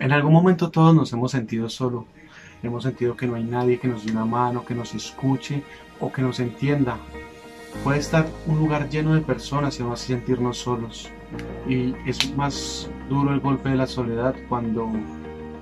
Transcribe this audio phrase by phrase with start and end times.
[0.00, 2.06] En algún momento todos nos hemos sentido solo.
[2.62, 5.62] Hemos sentido que no hay nadie que nos dé una mano, que nos escuche
[6.00, 6.96] o que nos entienda.
[7.84, 11.10] Puede estar un lugar lleno de personas y aún así sentirnos solos.
[11.68, 14.90] Y es más duro el golpe de la soledad cuando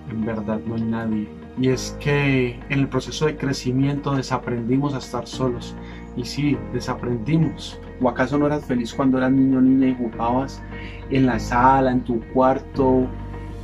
[0.08, 1.28] en verdad no hay nadie.
[1.60, 5.74] Y es que en el proceso de crecimiento desaprendimos a estar solos.
[6.16, 7.80] Y sí, desaprendimos.
[8.00, 10.62] ¿O acaso no eras feliz cuando eras niño o niña y jugabas
[11.10, 13.08] en la sala, en tu cuarto,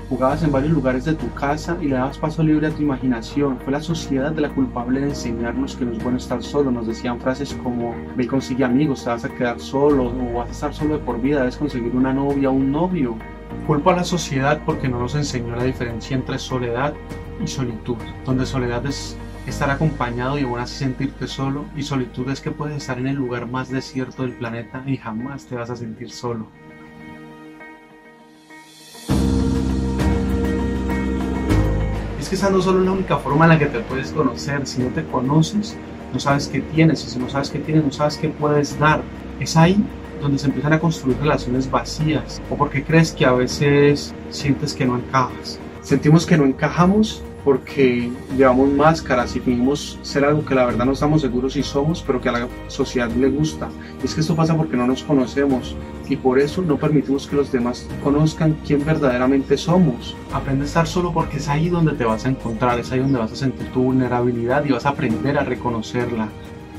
[0.08, 3.58] Jugabas en varios lugares de tu casa y le dabas paso libre a tu imaginación.
[3.60, 6.70] Fue la sociedad de la culpable de enseñarnos que no es bueno estar solo.
[6.70, 10.48] Nos decían frases como, ve y consigue amigos, te vas a quedar solo o vas
[10.48, 13.16] a estar solo de por vida, debes conseguir una novia o un novio.
[13.66, 16.92] Culpo a la sociedad porque no nos enseñó la diferencia entre soledad
[17.42, 19.16] y solitud, donde soledad es
[19.46, 23.16] estar acompañado y aún así sentirte solo y solitud es que puedes estar en el
[23.16, 26.46] lugar más desierto del planeta y jamás te vas a sentir solo.
[32.24, 34.66] Es que esa no solo es la única forma en la que te puedes conocer.
[34.66, 35.76] Si no te conoces,
[36.10, 37.04] no sabes qué tienes.
[37.04, 39.02] Y si no sabes qué tienes, no sabes qué puedes dar.
[39.40, 39.76] Es ahí
[40.22, 42.40] donde se empiezan a construir relaciones vacías.
[42.48, 45.60] O porque crees que a veces sientes que no encajas.
[45.82, 50.92] Sentimos que no encajamos porque llevamos máscaras y fingimos ser algo que la verdad no
[50.92, 53.68] estamos seguros si somos, pero que a la sociedad le gusta.
[54.02, 55.76] Y es que esto pasa porque no nos conocemos
[56.08, 60.16] y por eso no permitimos que los demás conozcan quién verdaderamente somos.
[60.32, 63.18] Aprende a estar solo porque es ahí donde te vas a encontrar, es ahí donde
[63.18, 66.28] vas a sentir tu vulnerabilidad y vas a aprender a reconocerla.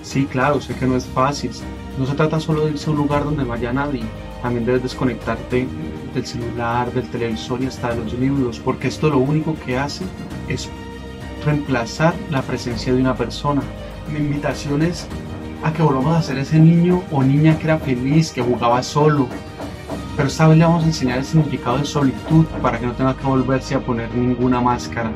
[0.01, 1.51] Sí, claro, sé que no es fácil.
[1.97, 4.03] No se trata solo de irse a un lugar donde vaya nadie.
[4.41, 5.67] También debes desconectarte
[6.15, 10.05] del celular, del televisor y hasta de los libros, porque esto lo único que hace
[10.47, 10.69] es
[11.45, 13.61] reemplazar la presencia de una persona.
[14.11, 15.07] Mi invitación es
[15.63, 19.27] a que volvamos a ser ese niño o niña que era feliz, que jugaba solo.
[20.15, 23.15] Pero esta vez le vamos a enseñar el significado de solitud para que no tenga
[23.15, 25.11] que volverse a poner ninguna máscara.